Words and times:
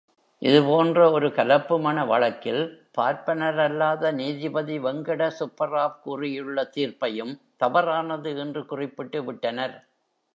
இது 0.41 0.59
போன்ற 0.63 0.99
ஒரு 1.11 1.27
கலப்புமண 1.29 2.05
வழக்கில் 2.05 2.61
பார்ப்பனரல்லாத 2.97 4.11
நீதிபதி 4.11 4.77
வெங்கடசுப்பராவ் 4.79 5.99
கூறியுள்ள 5.99 6.63
தீர்ப்பையும் 6.75 7.33
தவறானது 7.57 8.31
என்று 8.37 8.63
குறிப்பிட்டு 8.65 9.21
விட்டனர். 9.23 9.75